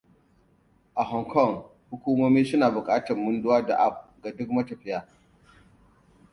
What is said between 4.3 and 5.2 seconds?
duk matafiya.